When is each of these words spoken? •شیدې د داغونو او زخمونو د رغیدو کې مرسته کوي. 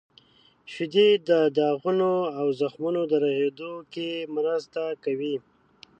•شیدې 0.71 1.09
د 1.29 1.31
داغونو 1.57 2.13
او 2.37 2.45
زخمونو 2.59 3.01
د 3.11 3.13
رغیدو 3.23 3.73
کې 3.93 4.09
مرسته 4.35 4.81
کوي. 5.03 5.35